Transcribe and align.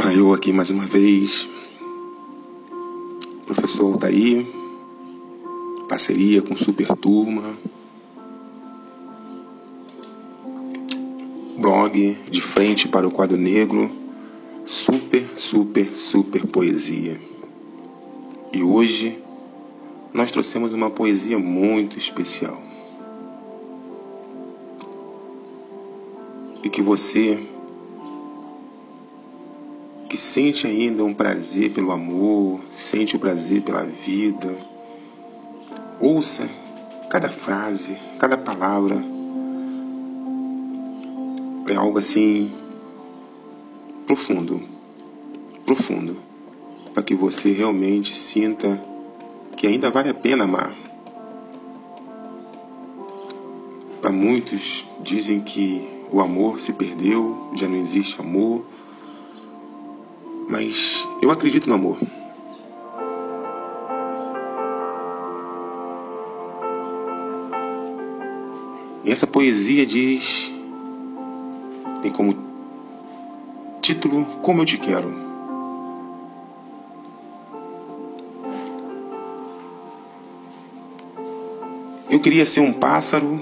Olha 0.00 0.12
eu 0.12 0.32
aqui 0.32 0.52
mais 0.52 0.70
uma 0.70 0.84
vez, 0.84 1.48
professor 3.44 3.86
Altair, 3.86 4.46
parceria 5.88 6.40
com 6.40 6.56
Super 6.56 6.86
Turma, 6.94 7.42
blog 11.58 12.16
de 12.30 12.40
frente 12.40 12.86
para 12.86 13.08
o 13.08 13.10
quadro 13.10 13.36
negro, 13.36 13.90
super, 14.64 15.26
super, 15.34 15.92
super 15.92 16.46
poesia. 16.46 17.20
E 18.52 18.62
hoje 18.62 19.20
nós 20.14 20.30
trouxemos 20.30 20.72
uma 20.72 20.90
poesia 20.90 21.40
muito 21.40 21.98
especial. 21.98 22.62
E 26.62 26.70
que 26.70 26.82
você 26.82 27.57
que 30.08 30.16
sente 30.16 30.66
ainda 30.66 31.04
um 31.04 31.12
prazer 31.12 31.70
pelo 31.70 31.92
amor, 31.92 32.60
sente 32.72 33.14
o 33.14 33.18
prazer 33.18 33.60
pela 33.62 33.84
vida, 33.84 34.56
ouça 36.00 36.48
cada 37.10 37.28
frase, 37.28 37.96
cada 38.18 38.38
palavra. 38.38 38.96
É 41.68 41.74
algo 41.74 41.98
assim 41.98 42.50
profundo, 44.06 44.62
profundo, 45.66 46.16
para 46.94 47.02
que 47.02 47.14
você 47.14 47.52
realmente 47.52 48.14
sinta 48.16 48.82
que 49.54 49.66
ainda 49.66 49.90
vale 49.90 50.08
a 50.08 50.14
pena 50.14 50.44
amar. 50.44 50.74
Para 54.00 54.10
muitos 54.10 54.86
dizem 55.02 55.42
que 55.42 55.86
o 56.10 56.22
amor 56.22 56.58
se 56.58 56.72
perdeu, 56.72 57.50
já 57.54 57.68
não 57.68 57.76
existe 57.76 58.18
amor 58.18 58.64
mas 60.58 61.06
eu 61.22 61.30
acredito 61.30 61.68
no 61.68 61.76
amor. 61.76 61.96
E 69.04 69.10
essa 69.10 69.26
poesia 69.26 69.86
diz, 69.86 70.52
tem 72.02 72.10
como 72.10 72.36
título 73.80 74.24
Como 74.42 74.62
Eu 74.62 74.66
Te 74.66 74.78
Quero. 74.78 75.28
Eu 82.10 82.18
queria 82.18 82.44
ser 82.44 82.60
um 82.60 82.72
pássaro 82.72 83.40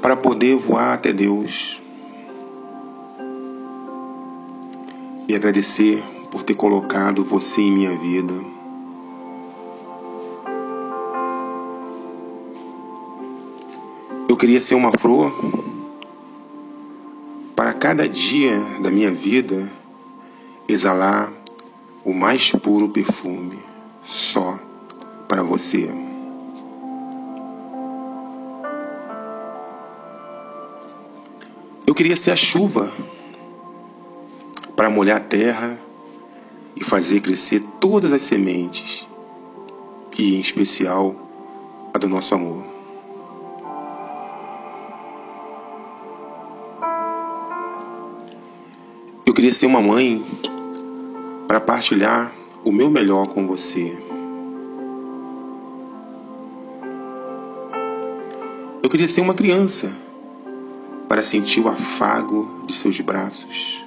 para 0.00 0.16
poder 0.16 0.56
voar 0.56 0.94
até 0.94 1.12
Deus 1.12 1.81
e 5.32 5.34
agradecer 5.34 6.04
por 6.30 6.42
ter 6.42 6.52
colocado 6.52 7.24
você 7.24 7.62
em 7.62 7.72
minha 7.72 7.96
vida. 7.96 8.34
Eu 14.28 14.36
queria 14.36 14.60
ser 14.60 14.74
uma 14.74 14.92
flor 14.92 15.34
para 17.56 17.72
cada 17.72 18.06
dia 18.06 18.58
da 18.82 18.90
minha 18.90 19.10
vida 19.10 19.72
exalar 20.68 21.32
o 22.04 22.12
mais 22.12 22.52
puro 22.52 22.90
perfume 22.90 23.58
só 24.04 24.58
para 25.26 25.42
você. 25.42 25.88
Eu 31.86 31.94
queria 31.94 32.16
ser 32.16 32.32
a 32.32 32.36
chuva 32.36 32.92
molhar 34.92 35.16
a 35.16 35.20
terra 35.20 35.78
e 36.76 36.84
fazer 36.84 37.20
crescer 37.20 37.60
todas 37.80 38.12
as 38.12 38.22
sementes, 38.22 39.06
e 40.18 40.36
em 40.36 40.40
especial 40.40 41.16
a 41.92 41.98
do 41.98 42.08
nosso 42.08 42.34
amor. 42.34 42.64
Eu 49.26 49.34
queria 49.34 49.52
ser 49.52 49.66
uma 49.66 49.80
mãe 49.80 50.22
para 51.48 51.60
partilhar 51.60 52.32
o 52.64 52.70
meu 52.70 52.90
melhor 52.90 53.26
com 53.28 53.46
você. 53.46 53.98
Eu 58.82 58.90
queria 58.90 59.08
ser 59.08 59.20
uma 59.20 59.34
criança 59.34 59.92
para 61.08 61.22
sentir 61.22 61.60
o 61.60 61.68
afago 61.68 62.62
de 62.66 62.74
seus 62.74 63.00
braços. 63.00 63.84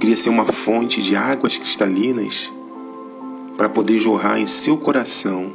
Queria 0.00 0.16
ser 0.16 0.30
uma 0.30 0.46
fonte 0.46 1.02
de 1.02 1.14
águas 1.14 1.58
cristalinas 1.58 2.50
para 3.56 3.68
poder 3.68 3.98
jorrar 3.98 4.40
em 4.40 4.46
seu 4.46 4.78
coração 4.78 5.54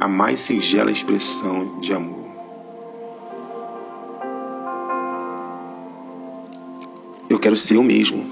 a 0.00 0.08
mais 0.08 0.40
singela 0.40 0.90
expressão 0.90 1.78
de 1.78 1.92
amor. 1.92 2.26
Eu 7.28 7.38
quero 7.38 7.54
ser 7.54 7.76
eu 7.76 7.82
mesmo, 7.82 8.24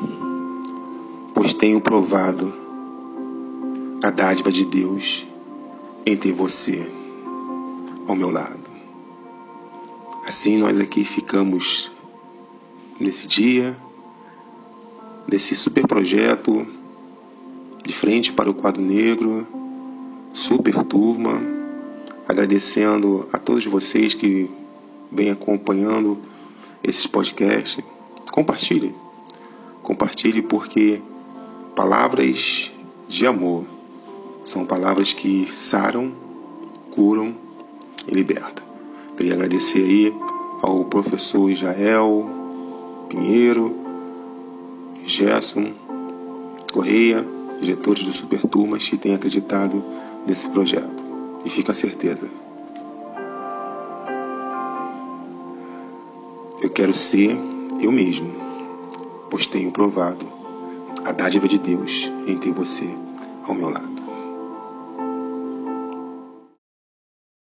pois 1.34 1.52
tenho 1.52 1.78
provado 1.78 2.54
a 4.02 4.08
dádiva 4.10 4.50
de 4.50 4.64
Deus 4.64 5.26
em 6.06 6.16
ter 6.16 6.32
você 6.32 6.90
ao 8.08 8.16
meu 8.16 8.30
lado. 8.30 8.64
Assim 10.26 10.56
nós 10.56 10.80
aqui 10.80 11.04
ficamos 11.04 11.92
nesse 12.98 13.26
dia 13.26 13.76
desse 15.28 15.56
super 15.56 15.86
projeto 15.86 16.66
de 17.84 17.94
frente 17.94 18.32
para 18.32 18.50
o 18.50 18.54
quadro 18.54 18.82
negro, 18.82 19.46
super 20.32 20.82
turma, 20.82 21.40
agradecendo 22.28 23.28
a 23.32 23.38
todos 23.38 23.64
vocês 23.66 24.14
que 24.14 24.50
vêm 25.10 25.30
acompanhando 25.30 26.18
esses 26.82 27.06
podcasts. 27.06 27.82
Compartilhe, 28.32 28.94
compartilhe 29.82 30.42
porque 30.42 31.00
palavras 31.74 32.72
de 33.08 33.26
amor 33.26 33.64
são 34.44 34.64
palavras 34.66 35.12
que 35.12 35.46
saram, 35.50 36.12
curam 36.90 37.34
e 38.06 38.12
libertam. 38.12 38.64
Queria 39.16 39.34
agradecer 39.34 39.82
aí 39.82 40.14
ao 40.62 40.84
professor 40.84 41.50
Israel 41.50 42.28
Pinheiro, 43.08 43.85
Gerson 45.06 45.72
Correia, 46.72 47.24
diretores 47.60 48.02
do 48.02 48.12
Super 48.12 48.40
Turmas 48.42 48.88
que 48.88 48.98
têm 48.98 49.14
acreditado 49.14 49.82
nesse 50.26 50.48
projeto. 50.50 51.04
E 51.44 51.48
fica 51.48 51.72
a 51.72 51.74
certeza. 51.74 52.28
Eu 56.60 56.70
quero 56.70 56.94
ser 56.94 57.38
eu 57.80 57.92
mesmo, 57.92 58.32
pois 59.30 59.46
tenho 59.46 59.70
provado 59.70 60.26
a 61.04 61.12
dádiva 61.12 61.46
de 61.46 61.58
Deus 61.58 62.10
em 62.26 62.36
ter 62.36 62.52
você 62.52 62.88
ao 63.46 63.54
meu 63.54 63.70
lado. 63.70 63.95